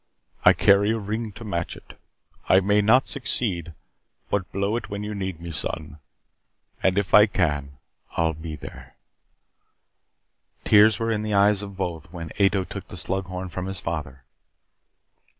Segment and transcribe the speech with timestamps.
[0.43, 1.95] I carry a ring to match it.
[2.49, 3.75] I may not succeed.
[4.31, 5.99] But blow it when you need me, son,
[6.81, 7.77] and if I can
[8.17, 8.95] I'll be there"
[10.65, 13.79] Tears were in the eyes of both when Ato took the slug horn from his
[13.79, 14.23] father.